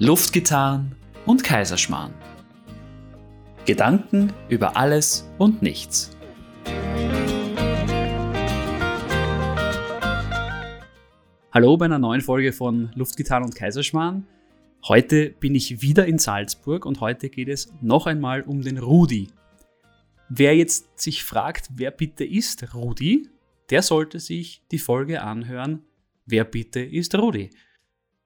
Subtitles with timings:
[0.00, 2.12] Luftgitarren und Kaiserschmarrn.
[3.64, 6.10] Gedanken über alles und nichts.
[11.52, 14.26] Hallo bei einer neuen Folge von Luftgitarren und Kaiserschmarrn.
[14.88, 19.28] Heute bin ich wieder in Salzburg und heute geht es noch einmal um den Rudi.
[20.28, 23.28] Wer jetzt sich fragt, wer bitte ist Rudi,
[23.70, 25.84] der sollte sich die Folge anhören,
[26.26, 27.50] wer bitte ist Rudi.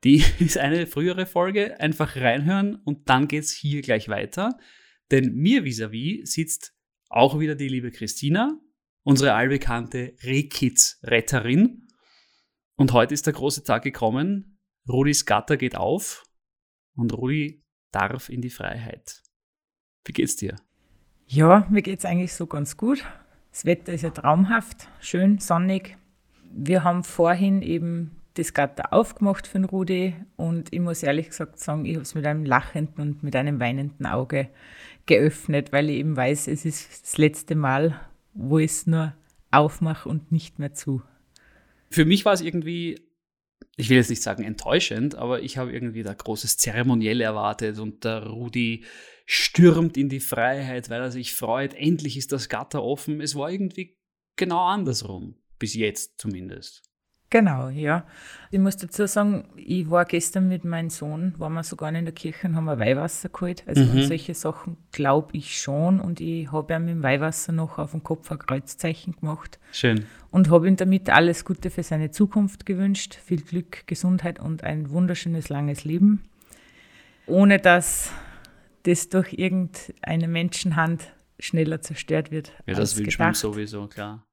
[0.04, 4.58] Die ist eine frühere Folge, einfach reinhören und dann geht's hier gleich weiter.
[5.10, 6.74] Denn mir vis-à-vis -vis sitzt
[7.08, 8.60] auch wieder die liebe Christina,
[9.02, 11.88] unsere allbekannte Rehkids-Retterin.
[12.76, 14.58] Und heute ist der große Tag gekommen.
[14.88, 16.24] Rudis Gatter geht auf
[16.94, 19.22] und Rudi darf in die Freiheit.
[20.04, 20.56] Wie geht's dir?
[21.26, 23.04] Ja, mir geht's eigentlich so ganz gut.
[23.50, 25.98] Das Wetter ist ja traumhaft, schön, sonnig.
[26.50, 31.58] Wir haben vorhin eben das Gatter aufgemacht für den Rudi und ich muss ehrlich gesagt
[31.58, 34.48] sagen, ich habe es mit einem lachenden und mit einem weinenden Auge
[35.06, 38.00] geöffnet, weil ich eben weiß, es ist das letzte Mal,
[38.34, 39.14] wo ich es nur
[39.50, 41.02] aufmache und nicht mehr zu.
[41.90, 43.00] Für mich war es irgendwie,
[43.76, 48.04] ich will jetzt nicht sagen enttäuschend, aber ich habe irgendwie da großes Zeremoniell erwartet und
[48.04, 48.84] der Rudi
[49.26, 53.20] stürmt in die Freiheit, weil er sich freut, endlich ist das Gatter offen.
[53.20, 53.98] Es war irgendwie
[54.36, 56.87] genau andersrum, bis jetzt zumindest.
[57.30, 58.06] Genau, ja.
[58.50, 62.14] Ich muss dazu sagen, ich war gestern mit meinem Sohn, waren wir sogar in der
[62.14, 63.64] Kirche und haben Weihwasser geholt.
[63.66, 64.04] Also mhm.
[64.04, 66.00] solche Sachen glaube ich schon.
[66.00, 69.58] Und ich habe ihm mit dem Weihwasser noch auf dem Kopf ein Kreuzzeichen gemacht.
[69.72, 70.06] Schön.
[70.30, 73.14] Und habe ihm damit alles Gute für seine Zukunft gewünscht.
[73.14, 76.22] Viel Glück, Gesundheit und ein wunderschönes, langes Leben.
[77.26, 78.10] Ohne dass
[78.84, 82.52] das durch irgendeine Menschenhand schneller zerstört wird.
[82.66, 84.24] Ja, das wünscht man sowieso, klar.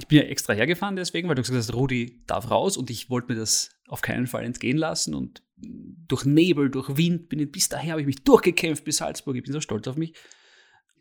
[0.00, 3.10] Ich bin ja extra hergefahren deswegen, weil du gesagt hast, Rudi darf raus und ich
[3.10, 7.52] wollte mir das auf keinen Fall entgehen lassen und durch Nebel, durch Wind bin ich
[7.52, 9.36] bis daher, habe ich mich durchgekämpft bis Salzburg.
[9.36, 10.14] Ich bin so stolz auf mich.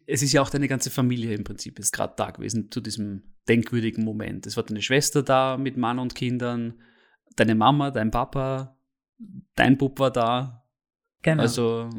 [0.06, 3.24] Es ist ja auch deine ganze Familie im Prinzip ist gerade da gewesen zu diesem
[3.48, 4.46] denkwürdigen Moment.
[4.46, 6.82] Es war deine Schwester da mit Mann und Kindern,
[7.38, 8.78] deine Mama, dein Papa,
[9.56, 10.66] dein Bub war da.
[11.22, 11.42] Genau.
[11.42, 11.90] Also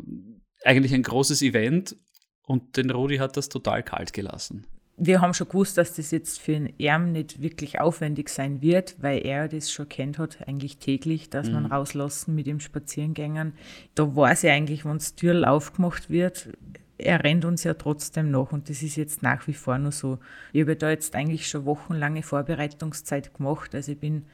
[0.65, 1.97] eigentlich ein großes Event
[2.43, 6.41] und den Rudi hat das total kalt gelassen wir haben schon gewusst, dass das jetzt
[6.41, 10.77] für einen Erm nicht wirklich aufwendig sein wird, weil er das schon kennt hat, eigentlich
[10.77, 11.55] täglich, dass mhm.
[11.55, 13.55] man rauslassen mit ihm Spazierengängern.
[13.95, 16.51] Da weiß er eigentlich, wenn das Türl aufgemacht wird,
[16.99, 20.19] er rennt uns ja trotzdem noch und das ist jetzt nach wie vor nur so.
[20.53, 23.75] Ich habe da jetzt eigentlich schon wochenlange Vorbereitungszeit gemacht.
[23.75, 24.27] Also ich bin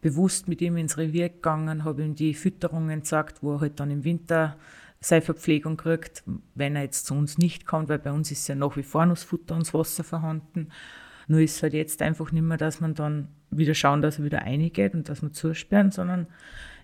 [0.00, 3.90] bewusst mit ihm ins Revier gegangen, habe ihm die Fütterungen gesagt, wo er halt dann
[3.90, 4.56] im Winter
[5.00, 8.54] seine Verpflegung kriegt, wenn er jetzt zu uns nicht kommt, weil bei uns ist ja
[8.54, 10.68] nach wie vor Nussfutter und das Wasser vorhanden.
[11.28, 14.38] Nur ist halt jetzt einfach nicht mehr, dass man dann wieder schauen, dass er wieder
[14.38, 16.26] reingeht und dass wir zusperren, sondern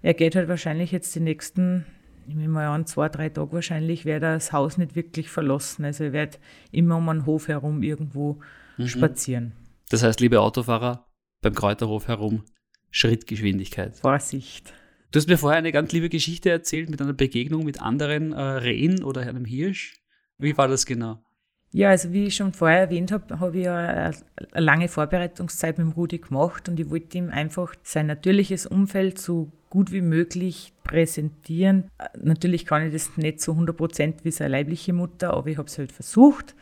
[0.02, 1.86] er geht halt wahrscheinlich jetzt die nächsten,
[2.28, 5.84] ich nehme mal an, zwei, drei Tage wahrscheinlich, wird er das Haus nicht wirklich verlassen.
[5.84, 6.38] Also er wird
[6.70, 8.40] immer um einen Hof herum irgendwo
[8.76, 8.86] mhm.
[8.86, 9.52] spazieren.
[9.90, 11.06] Das heißt, liebe Autofahrer,
[11.42, 12.44] beim Kräuterhof herum
[12.90, 13.96] Schrittgeschwindigkeit.
[13.96, 14.72] Vorsicht.
[15.14, 18.40] Du hast mir vorher eine ganz liebe Geschichte erzählt mit einer Begegnung mit anderen äh,
[18.40, 19.94] Rehen oder einem Hirsch.
[20.38, 21.22] Wie war das genau?
[21.70, 24.14] Ja, also wie ich schon vorher erwähnt habe, habe ich ja eine
[24.54, 29.52] lange Vorbereitungszeit mit dem Rudi gemacht und ich wollte ihm einfach sein natürliches Umfeld so
[29.70, 31.92] gut wie möglich präsentieren.
[32.20, 35.68] Natürlich kann ich das nicht so 100 Prozent wie seine leibliche Mutter, aber ich habe
[35.68, 36.56] es halt versucht.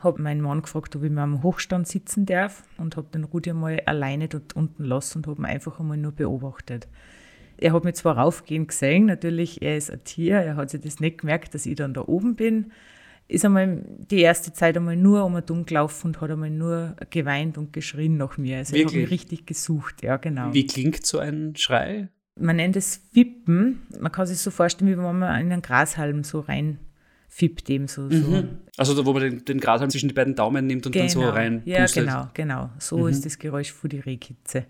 [0.00, 3.48] Habe meinen Mann gefragt, ob ich mal am Hochstand sitzen darf und habe den Rudi
[3.48, 6.86] einmal alleine dort unten lassen und habe ihn einfach einmal nur beobachtet.
[7.64, 11.00] Er hat mich zwar raufgehen gesehen, natürlich, er ist ein Tier, er hat sich das
[11.00, 12.72] nicht gemerkt, dass ich dann da oben bin.
[13.26, 17.56] Ist einmal die erste Zeit einmal nur um dumm gelaufen und hat einmal nur geweint
[17.56, 18.58] und geschrien nach mir.
[18.58, 18.84] Also Wirklich?
[18.84, 20.52] ich habe mich richtig gesucht, ja, genau.
[20.52, 22.10] Wie klingt so ein Schrei?
[22.38, 23.80] Man nennt es Fippen.
[23.98, 26.80] Man kann sich so vorstellen, wie wenn man in einen Grashalm so rein
[27.28, 28.10] fippt eben so.
[28.10, 28.28] so.
[28.28, 28.58] Mhm.
[28.76, 31.04] Also wo man den, den Grashalm zwischen die beiden Daumen nimmt und genau.
[31.04, 31.32] dann so genau.
[31.32, 32.70] rein Ja, genau, genau.
[32.78, 33.08] So mhm.
[33.08, 34.66] ist das Geräusch für die Rehkitze.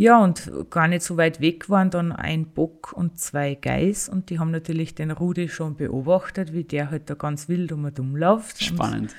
[0.00, 4.30] Ja, und gar nicht so weit weg waren dann ein Bock und zwei Geiß und
[4.30, 8.00] die haben natürlich den Rudi schon beobachtet, wie der halt da ganz wild um und
[8.00, 8.64] umläuft.
[8.64, 9.10] Spannend.
[9.10, 9.14] Und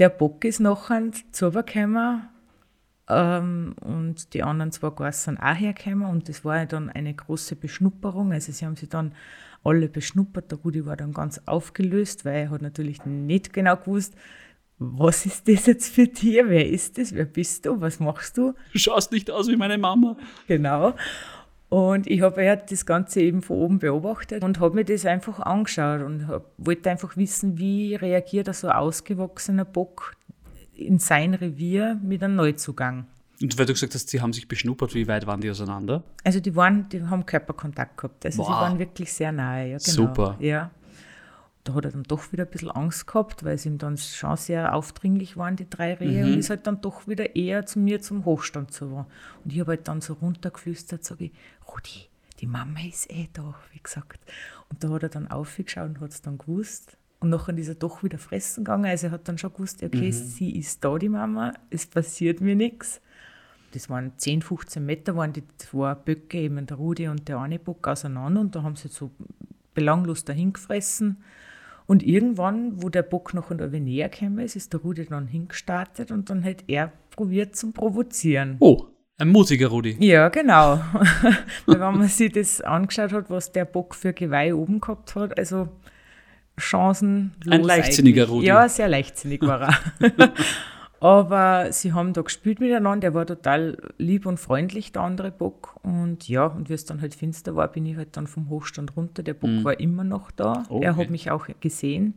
[0.00, 2.22] der Bock ist nachher zugekommen
[3.08, 7.14] ähm, und die anderen zwei Geiß sind auch hergekommen und das war ja dann eine
[7.14, 8.32] große Beschnupperung.
[8.32, 9.14] Also sie haben sich dann
[9.62, 10.50] alle beschnuppert.
[10.50, 14.16] Der Rudi war dann ganz aufgelöst, weil er hat natürlich nicht genau gewusst,
[14.78, 16.48] was ist das jetzt für Tier?
[16.48, 17.14] Wer ist das?
[17.14, 17.80] Wer bist du?
[17.80, 18.54] Was machst du?
[18.72, 20.16] Du schaust nicht aus wie meine Mama.
[20.48, 20.94] Genau.
[21.68, 25.40] Und ich habe ja das Ganze eben von oben beobachtet und habe mir das einfach
[25.40, 30.14] angeschaut und hab, wollte einfach wissen, wie reagiert ein so ausgewachsener Bock
[30.74, 33.06] in sein Revier mit einem Neuzugang.
[33.42, 36.04] Und weil du gesagt hast, sie haben sich beschnuppert, wie weit waren die auseinander?
[36.22, 38.24] Also die waren, die haben Körperkontakt gehabt.
[38.24, 38.46] Also Wow.
[38.46, 39.72] sie waren wirklich sehr nahe.
[39.72, 39.90] Ja, genau.
[39.90, 40.36] Super.
[40.38, 40.70] Ja.
[41.64, 44.36] Da hat er dann doch wieder ein bisschen Angst gehabt, weil sie ihm dann schon
[44.36, 46.32] sehr aufdringlich waren, die drei Rehe, Mhm.
[46.34, 49.06] und ist halt dann doch wieder eher zu mir zum Hochstand zu.
[49.44, 51.32] Und ich habe halt dann so runtergeflüstert, sage ich,
[51.66, 52.08] Rudi,
[52.40, 54.20] die Mama ist eh da, wie gesagt.
[54.68, 56.98] Und da hat er dann aufgeschaut und hat es dann gewusst.
[57.20, 58.84] Und nachher ist er doch wieder fressen gegangen.
[58.84, 62.54] Also er hat dann schon gewusst, okay, sie ist da, die Mama, es passiert mir
[62.56, 63.00] nichts.
[63.72, 67.58] Das waren 10, 15 Meter, waren die zwei Böcke, eben der Rudi und der eine
[67.58, 69.10] Bock auseinander und da haben sie so
[69.72, 71.22] belanglos dahin gefressen.
[71.86, 75.26] Und irgendwann, wo der Bock noch ein wenig näher gekommen ist, ist der Rudi dann
[75.26, 78.56] hingestartet und dann hat er probiert zum Provozieren.
[78.60, 78.86] Oh,
[79.18, 79.96] ein mutiger Rudi.
[80.00, 80.80] Ja, genau.
[81.66, 85.38] Weil wenn man sich das angeschaut hat, was der Bock für Geweih oben gehabt hat,
[85.38, 85.68] also
[86.56, 87.32] chancenlos.
[87.48, 88.36] Ein leichtsinniger eigentlich.
[88.36, 88.46] Rudi.
[88.46, 89.60] Ja, sehr leichtsinnig war
[90.00, 90.32] er.
[91.04, 95.76] Aber sie haben da gespielt miteinander, der war total lieb und freundlich, der andere Bock.
[95.82, 98.96] Und ja, und wie es dann halt finster war, bin ich halt dann vom Hochstand
[98.96, 99.22] runter.
[99.22, 100.60] Der Bock war immer noch da.
[100.60, 100.64] Mhm.
[100.70, 100.84] Okay.
[100.86, 102.14] Er hat mich auch gesehen.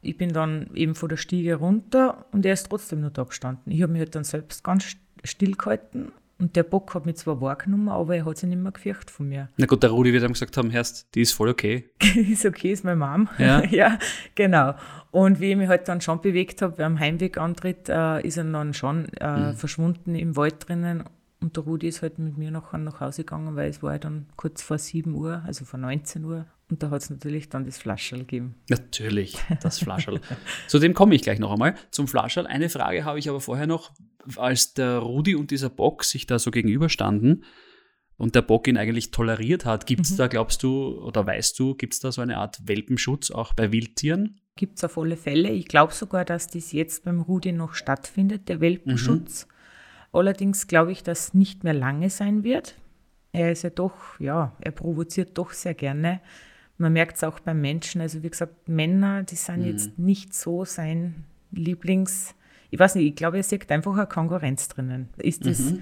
[0.00, 3.70] Ich bin dann eben von der Stiege runter und er ist trotzdem noch da gestanden.
[3.70, 7.16] Ich habe mich halt dann selbst ganz st- still gehalten und der Bock hat mich
[7.16, 9.48] zwar wahrgenommen, aber er hat sich nicht mehr gefürchtet von mir.
[9.56, 11.90] Na gut, der Rudi wird ihm gesagt haben, Herrst, die ist voll okay.
[12.14, 13.28] ist okay, ist meine Mom.
[13.38, 13.64] Ja.
[13.70, 13.98] ja,
[14.36, 14.74] genau.
[15.10, 18.72] Und wie ich mich halt dann schon bewegt habe, am Heimwegantritt, äh, ist er dann
[18.72, 21.04] schon äh, verschwunden im Wald drinnen.
[21.40, 24.26] Und der Rudi ist halt mit mir nachher nach Hause gegangen, weil es war dann
[24.36, 26.46] kurz vor 7 Uhr, also vor 19 Uhr.
[26.70, 28.56] Und da hat es natürlich dann das Flascherl gegeben.
[28.68, 30.20] Natürlich, das Flascherl.
[30.66, 31.74] Zu dem komme ich gleich noch einmal.
[31.90, 32.46] Zum Flascherl.
[32.46, 33.92] Eine Frage habe ich aber vorher noch.
[34.36, 37.44] Als der Rudi und dieser Bock sich da so gegenüberstanden
[38.16, 41.74] und der Bock ihn eigentlich toleriert hat, gibt es da, glaubst du, oder weißt du,
[41.74, 44.40] gibt es da so eine Art Welpenschutz auch bei Wildtieren?
[44.56, 45.50] Gibt es auf alle Fälle.
[45.50, 49.46] Ich glaube sogar, dass das jetzt beim Rudi noch stattfindet, der Welpenschutz.
[50.12, 52.74] Allerdings glaube ich, dass nicht mehr lange sein wird.
[53.30, 56.20] Er ist ja doch, ja, er provoziert doch sehr gerne.
[56.76, 58.00] Man merkt es auch beim Menschen.
[58.00, 62.34] Also wie gesagt, Männer, die sind jetzt nicht so sein Lieblings...
[62.70, 65.08] Ich weiß nicht, ich glaube, er sieht einfach eine Konkurrenz drinnen.
[65.16, 65.74] Ist das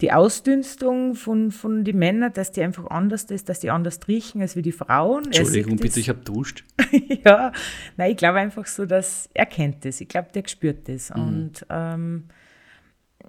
[0.00, 4.40] die Ausdünstung von, von den Männern, dass die einfach anders ist, dass die anders riechen
[4.40, 5.24] als wie die Frauen?
[5.26, 6.64] Entschuldigung, bitte, das- ich habe duscht.
[7.24, 7.52] ja,
[7.96, 10.00] nein, ich glaube einfach so, dass er kennt das.
[10.00, 11.10] Ich glaube, der spürt das.
[11.14, 11.22] Mhm.
[11.22, 12.24] Und ähm,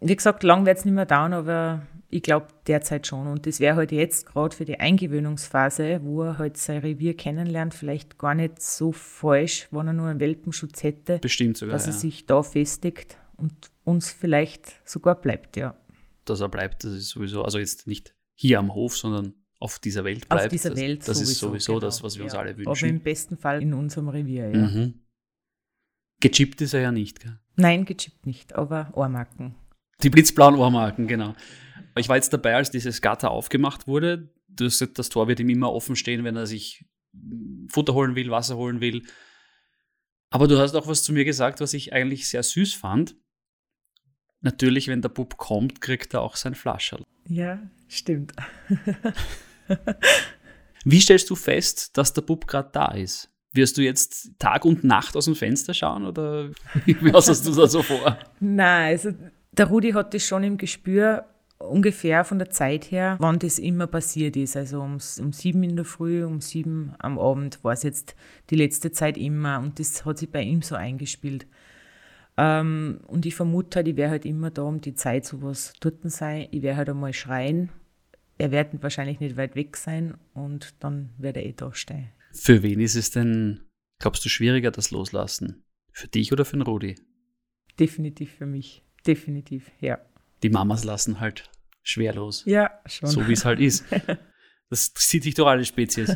[0.01, 3.27] wie gesagt, lang wird es nicht mehr dauern, aber ich glaube derzeit schon.
[3.27, 7.73] Und das wäre halt jetzt gerade für die Eingewöhnungsphase, wo er halt sein Revier kennenlernt,
[7.73, 11.93] vielleicht gar nicht so falsch, wenn er nur einen Welpenschutz hätte, Bestimmt sogar, dass er
[11.93, 11.99] ja.
[11.99, 15.75] sich da festigt und uns vielleicht sogar bleibt, ja.
[16.25, 16.83] dass er bleibt.
[16.83, 20.45] Das ist sowieso, also jetzt nicht hier am Hof, sondern auf dieser Welt bleibt.
[20.45, 21.85] Auf dieser das, Welt Das ist sowieso genau.
[21.85, 22.39] das, was wir uns Ja.
[22.39, 22.89] alle Aber wünschen.
[22.89, 24.57] im besten Fall in unserem Revier, ja.
[24.57, 24.95] Mhm.
[26.19, 27.39] Gechippt ist er ja nicht, gell?
[27.55, 29.55] Nein, gechippt nicht, aber Ohrmarken.
[30.03, 31.35] Die blitzblauen Ohrmarken, genau.
[31.97, 34.29] Ich war jetzt dabei, als dieses Gatter aufgemacht wurde.
[34.47, 36.85] Das, das Tor wird ihm immer offen stehen, wenn er sich
[37.69, 39.03] Futter holen will, Wasser holen will.
[40.29, 43.15] Aber du hast auch was zu mir gesagt, was ich eigentlich sehr süß fand.
[44.39, 47.03] Natürlich, wenn der Bub kommt, kriegt er auch sein Flascherl.
[47.27, 48.33] Ja, stimmt.
[50.83, 53.29] Wie stellst du fest, dass der Bub gerade da ist?
[53.53, 56.49] Wirst du jetzt Tag und Nacht aus dem Fenster schauen oder
[56.85, 58.17] wie hast du da so vor?
[58.39, 59.13] Nein, also
[59.57, 61.25] der Rudi hat das schon im Gespür,
[61.59, 64.57] ungefähr von der Zeit her, wann das immer passiert ist.
[64.57, 68.15] Also um, um sieben in der Früh, um sieben am Abend war es jetzt
[68.49, 71.45] die letzte Zeit immer und das hat sich bei ihm so eingespielt.
[72.37, 76.09] Ähm, und ich vermute halt, ich werde halt immer da um die Zeit sowas dort
[76.09, 76.47] sein.
[76.51, 77.69] Ich werde halt einmal schreien.
[78.37, 82.09] Er wird wahrscheinlich nicht weit weg sein und dann wird er eh da stehen.
[82.31, 83.59] Für wen ist es denn,
[83.99, 85.63] glaubst du, schwieriger, das Loslassen?
[85.91, 86.95] Für dich oder für den Rudi?
[87.77, 88.83] Definitiv für mich.
[89.05, 89.99] Definitiv, ja.
[90.43, 91.49] Die Mamas lassen halt
[91.83, 92.43] schwer los.
[92.45, 93.09] Ja, schon.
[93.09, 93.85] So wie es halt ist.
[94.71, 96.15] Das zieht sich durch alle Spezies.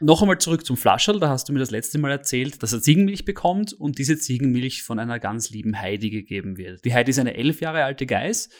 [0.00, 1.20] Noch einmal zurück zum Flascherl.
[1.20, 4.82] Da hast du mir das letzte Mal erzählt, dass er Ziegenmilch bekommt und diese Ziegenmilch
[4.82, 6.84] von einer ganz lieben Heidi gegeben wird.
[6.84, 8.50] Die Heidi ist eine elf Jahre alte Geiß.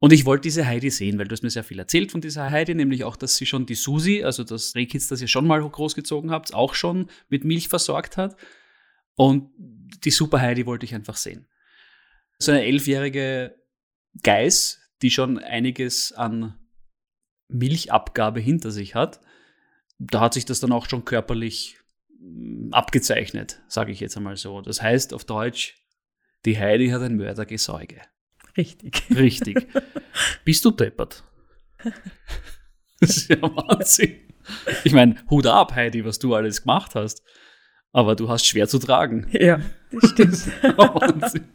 [0.00, 2.50] Und ich wollte diese Heidi sehen, weil du hast mir sehr viel erzählt von dieser
[2.50, 5.66] Heidi, nämlich auch, dass sie schon die Susi, also das Rehkitz, das ihr schon mal
[5.66, 8.36] großgezogen habt, auch schon mit Milch versorgt hat.
[9.14, 9.50] Und
[10.04, 11.46] die super Heidi wollte ich einfach sehen.
[12.38, 13.54] So eine elfjährige
[14.22, 16.58] Geiß, die schon einiges an
[17.48, 19.20] Milchabgabe hinter sich hat,
[19.98, 21.78] da hat sich das dann auch schon körperlich
[22.18, 24.60] mm, abgezeichnet, sage ich jetzt einmal so.
[24.60, 25.76] Das heißt auf Deutsch,
[26.44, 28.00] die Heidi hat ein Mördergesäuge.
[28.56, 29.02] Richtig.
[29.14, 29.66] Richtig.
[30.44, 31.24] Bist du deppert?
[33.00, 34.16] Das ist ja Wahnsinn.
[34.84, 37.22] Ich meine, Hut ab, Heidi, was du alles gemacht hast.
[37.92, 39.26] Aber du hast schwer zu tragen.
[39.30, 39.60] Ja,
[39.92, 40.62] das stimmt.
[40.76, 41.48] Wahnsinn.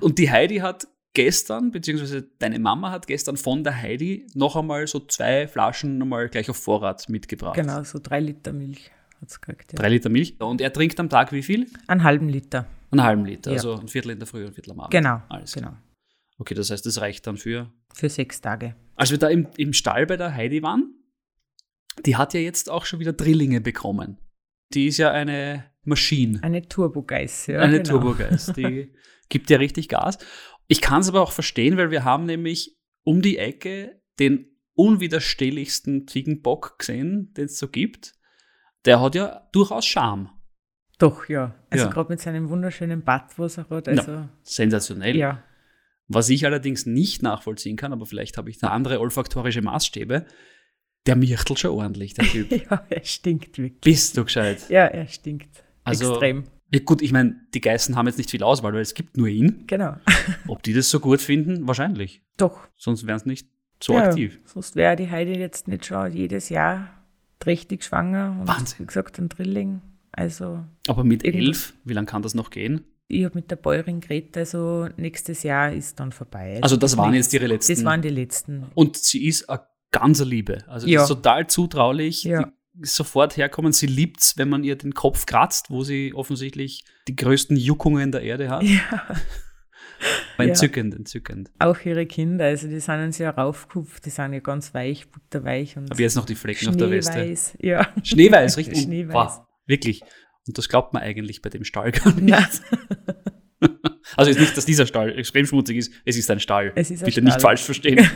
[0.00, 4.86] Und die Heidi hat gestern, beziehungsweise deine Mama hat gestern von der Heidi noch einmal
[4.86, 7.54] so zwei Flaschen nochmal gleich auf Vorrat mitgebracht.
[7.56, 9.72] Genau, so drei Liter Milch hat es gekriegt.
[9.72, 9.78] Ja.
[9.78, 10.40] Drei Liter Milch.
[10.40, 11.66] Und er trinkt am Tag wie viel?
[11.86, 12.66] Einen halben Liter.
[12.90, 13.56] Einen halben Liter, Ja.
[13.56, 14.92] also ein Viertel in der Früh und ein Viertel am Abend.
[14.92, 15.22] Genau.
[15.28, 15.68] Alles genau.
[15.68, 15.82] klar.
[16.38, 17.70] Okay, das heißt, das reicht dann für.
[17.92, 18.76] Für sechs Tage.
[18.94, 20.94] Als wir da im, im Stall bei der Heidi waren,
[22.06, 24.18] die hat ja jetzt auch schon wieder Drillinge bekommen.
[24.72, 26.42] Die ist ja eine Maschine.
[26.42, 27.48] Eine Turbogeiß.
[27.48, 27.98] Ja, eine genau.
[28.00, 28.56] Turbogeist.
[28.56, 28.92] Die
[29.28, 30.18] gibt ja richtig Gas.
[30.66, 36.06] Ich kann es aber auch verstehen, weil wir haben nämlich um die Ecke den unwiderstehlichsten
[36.06, 38.14] Ziegenbock gesehen, den es so gibt.
[38.84, 40.30] Der hat ja durchaus Charme.
[40.98, 41.54] Doch, ja.
[41.70, 41.90] Also Ja.
[41.90, 43.88] gerade mit seinem wunderschönen Bart, was er hat.
[43.88, 44.28] Also, ja.
[44.42, 45.16] Sensationell.
[45.16, 45.42] ja.
[46.10, 50.26] Was ich allerdings nicht nachvollziehen kann, aber vielleicht habe ich da andere olfaktorische Maßstäbe,
[51.06, 52.50] der mirchtelt schon ordentlich, der Typ.
[52.70, 53.80] Ja, er stinkt wirklich.
[53.82, 54.68] Bist du gescheit?
[54.70, 55.62] Ja, er stinkt.
[55.88, 56.44] Also- Extrem.
[56.70, 59.28] Ja, gut, ich meine, die Geißen haben jetzt nicht viel Auswahl, weil es gibt nur
[59.28, 59.64] ihn.
[59.66, 59.96] Genau.
[60.48, 61.66] Ob die das so gut finden?
[61.66, 62.20] Wahrscheinlich.
[62.36, 62.68] Doch.
[62.76, 63.48] Sonst wären sie nicht
[63.82, 64.38] so ja, aktiv.
[64.44, 66.90] Sonst wäre die Heidi jetzt nicht schon jedes Jahr
[67.38, 68.36] trächtig schwanger.
[68.40, 68.80] Und Wahnsinn.
[68.80, 69.80] wie gesagt, ein Drilling.
[70.12, 72.82] Also, Aber mit elf, wie lange kann das noch gehen?
[73.10, 76.58] ich habe mit der Bäuerin geredet, also nächstes Jahr ist dann vorbei.
[76.60, 77.72] Also das waren nächste- jetzt ihre letzten.
[77.76, 78.66] Das waren die letzten.
[78.74, 80.58] Und sie ist eine ganze Liebe.
[80.68, 81.00] Also Ja.
[81.00, 82.24] das ist total zutraulich.
[82.24, 82.42] Ja.
[82.42, 82.50] Die
[82.82, 83.72] sofort herkommen.
[83.72, 88.22] Sie liebt's, wenn man ihr den Kopf kratzt, wo sie offensichtlich die größten Juckungen der
[88.22, 88.62] Erde hat.
[88.62, 89.08] Ja.
[90.38, 91.50] Entzückend, entzückend.
[91.58, 95.76] Auch ihre Kinder, also die sind uns ja raufgekupft, die sind ja ganz weich, butterweich
[95.76, 97.12] und Aber jetzt noch die Flecken auf der Weste.
[97.14, 97.58] schneeweiß.
[97.60, 97.88] Ja.
[98.04, 98.78] Schneeweiß, richtig?
[98.82, 99.14] Schneeweiß.
[99.14, 100.02] Wow, wirklich.
[100.46, 102.28] Und das glaubt man eigentlich bei dem Stall gar nicht.
[102.28, 102.48] Ja.
[104.16, 106.72] Also ist nicht, dass dieser Stall extrem schmutzig ist, es ist ein Stall.
[106.74, 107.40] Es ist ein Bitte nicht Stall.
[107.42, 108.08] falsch verstehen.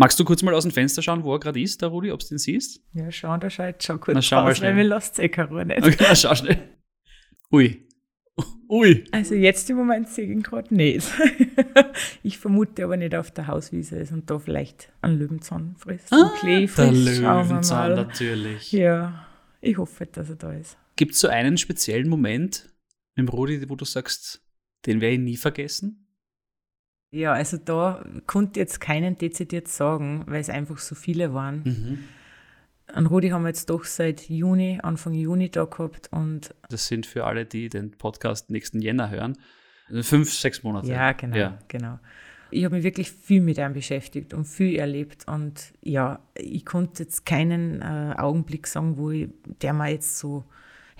[0.00, 2.20] Magst du kurz mal aus dem Fenster schauen, wo er gerade ist, der Rudi, ob
[2.20, 2.80] du den siehst?
[2.92, 4.70] Ja, schau, da schaut schon kurz Na, schau raus, schnell.
[4.70, 5.84] weil mir lasst eh keine Ruhe nicht.
[5.84, 6.56] Okay, na, schau schnell.
[7.52, 7.84] Ui.
[8.70, 9.04] Ui.
[9.10, 11.08] Also jetzt im Moment sehe ich ihn gerade nicht.
[12.22, 16.10] ich vermute aber nicht auf der Hauswiese ist und da vielleicht einen Löwenzahn frisst.
[16.38, 16.76] Klee Ah, Der frisst.
[16.76, 18.70] Schauen wir Löwenzahn natürlich.
[18.70, 19.26] Ja,
[19.60, 20.76] ich hoffe, dass er da ist.
[20.94, 22.68] Gibt es so einen speziellen Moment
[23.16, 24.42] mit dem Rudi, wo du sagst,
[24.86, 26.07] den werde ich nie vergessen?
[27.10, 31.62] Ja, also da konnte ich jetzt keinen dezidiert sagen, weil es einfach so viele waren.
[31.64, 31.98] Mhm.
[32.92, 37.06] An Rudi haben wir jetzt doch seit Juni, Anfang Juni da gehabt und Das sind
[37.06, 39.36] für alle, die den Podcast nächsten Jänner hören,
[40.02, 40.88] fünf, sechs Monate.
[40.88, 41.58] ja, genau, Ja.
[41.68, 41.98] genau.
[42.50, 47.02] Ich habe mich wirklich viel mit ihm beschäftigt und viel erlebt und ja, ich konnte
[47.02, 49.28] jetzt keinen äh, Augenblick sagen, wo ich,
[49.60, 50.44] der mir jetzt so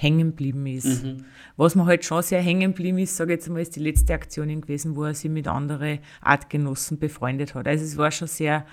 [0.01, 1.03] hängen geblieben ist.
[1.03, 1.25] Mhm.
[1.57, 4.15] Was mir halt schon sehr hängen geblieben ist, sage ich jetzt mal, ist die letzte
[4.15, 7.67] Aktion gewesen, wo er sich mit anderen Artgenossen befreundet hat.
[7.67, 8.65] Also es war schon sehr,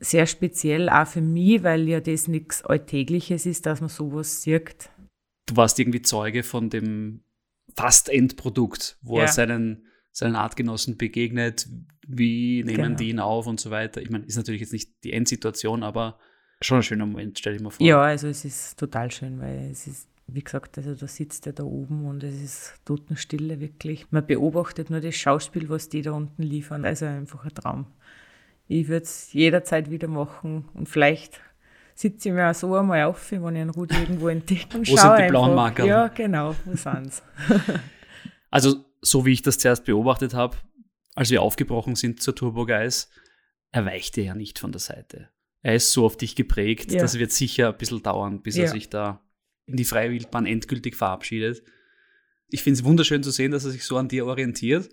[0.00, 4.88] sehr speziell, auch für mich, weil ja das nichts Alltägliches ist, dass man sowas sieht.
[5.46, 7.20] Du warst irgendwie Zeuge von dem
[7.76, 9.28] fast Endprodukt, wo er Ja.
[9.28, 11.68] seinen, seinen Artgenossen begegnet,
[12.08, 12.96] wie nehmen Genau.
[12.96, 14.00] die ihn auf und so weiter.
[14.00, 16.18] Ich meine, ist natürlich jetzt nicht die Endsituation, aber
[16.62, 17.86] schon ein schöner Moment, stell dir mal vor.
[17.86, 21.52] Ja, also es ist total schön, weil es ist, wie gesagt, also da sitzt er
[21.52, 24.10] da oben und es ist Totenstille wirklich.
[24.10, 26.84] Man beobachtet nur das Schauspiel, was die da unten liefern.
[26.84, 27.86] Also einfach ein Traum.
[28.68, 31.40] Ich würde es jederzeit wieder machen und vielleicht
[31.94, 34.96] sitze ich mir auch so einmal auf, wenn ich einen Rudi irgendwo entdecke und Wo
[34.96, 35.54] schaue sind die blauen.
[35.54, 35.86] Markerl?
[35.86, 37.22] Ja, genau, wo sind's?
[38.50, 40.56] Also, so wie ich das zuerst beobachtet habe,
[41.14, 43.08] als wir aufgebrochen sind zur Turbogeis,
[43.72, 45.28] er weichte ja nicht von der Seite.
[45.62, 47.00] Er ist so auf dich geprägt, Ja.
[47.00, 48.70] das wird sicher ein bisschen dauern, bis er Ja.
[48.70, 49.20] sich da
[49.70, 51.62] in die freie Wildbahn endgültig verabschiedet.
[52.48, 54.88] Ich finde es wunderschön zu sehen, dass er sich so an dir orientiert.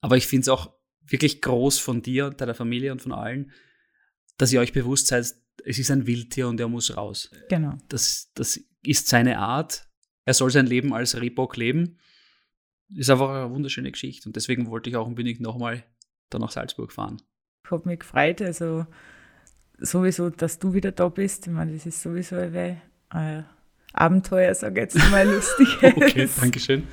[0.00, 0.72] Aber ich finde es auch
[1.06, 3.52] wirklich groß von dir und deiner Familie und von allen,
[4.38, 5.32] dass ihr euch bewusst seid,
[5.64, 7.30] es ist ein Wildtier und er muss raus.
[7.48, 7.78] Genau.
[7.88, 9.88] Das, das ist seine Art.
[10.24, 11.98] Er soll sein Leben als Rehbock leben.
[12.94, 14.28] Ist einfach eine wunderschöne Geschichte.
[14.28, 15.84] Und deswegen wollte ich auch unbedingt nochmal
[16.30, 17.22] da nach Salzburg fahren.
[17.64, 18.86] Ich habe mich gefreut, also
[19.78, 21.46] sowieso, dass du wieder da bist.
[21.46, 22.78] Ich meine, das ist sowieso ein
[23.10, 23.42] äh,
[23.96, 25.68] Abenteuer, sage ich jetzt mal lustig.
[25.82, 26.86] Okay, Dankeschön.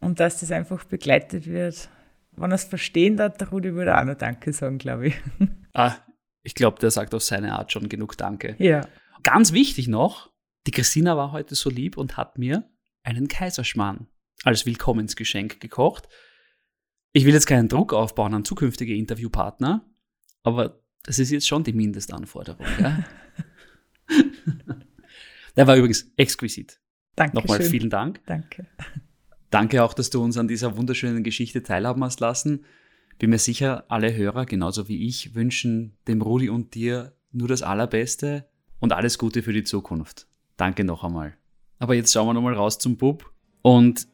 [0.00, 1.88] Und dass das einfach begleitet wird.
[2.32, 5.14] Wenn er es verstehen hat, der Rudi würde auch noch Danke sagen, glaube ich.
[5.72, 5.94] Ah,
[6.42, 8.56] ich glaube, der sagt auf seine Art schon genug Danke.
[8.58, 8.88] Ja.
[9.22, 10.32] Ganz wichtig noch,
[10.66, 12.68] die Christina war heute so lieb und hat mir
[13.04, 14.08] einen Kaiserschmarrn
[14.42, 16.08] als Willkommensgeschenk gekocht.
[17.12, 19.88] Ich will jetzt keinen Druck aufbauen an zukünftige Interviewpartner,
[20.42, 22.66] aber das ist jetzt schon die Mindestanforderung.
[22.80, 23.04] Ja?
[25.56, 26.80] Der war übrigens exquisit.
[27.16, 27.36] Danke.
[27.36, 28.20] Nochmal vielen Dank.
[28.26, 28.66] Danke.
[29.50, 32.64] Danke auch, dass du uns an dieser wunderschönen Geschichte teilhaben hast lassen.
[33.18, 37.62] Bin mir sicher, alle Hörer, genauso wie ich, wünschen dem Rudi und dir nur das
[37.62, 38.46] Allerbeste
[38.78, 40.26] und alles Gute für die Zukunft.
[40.56, 41.34] Danke noch einmal.
[41.78, 43.30] Aber jetzt schauen wir nochmal raus zum Bub.
[43.62, 44.06] Und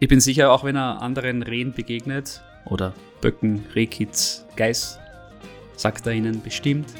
[0.00, 4.98] Ich bin sicher, auch wenn er anderen Rehen begegnet oder Böcken, Rehkitz, Geiß,
[5.76, 6.92] sagt er ihnen bestimmt,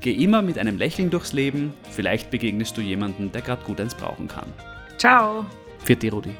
[0.00, 3.94] geh immer mit einem Lächeln durchs Leben, vielleicht begegnest du jemanden, der gerade gut eins
[3.94, 4.52] brauchen kann.
[4.98, 5.46] Ciao.
[5.84, 6.34] Für die Rudi.